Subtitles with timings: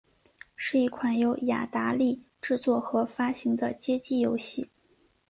[0.55, 4.67] 是一款由雅达利制作和发行的街机游戏。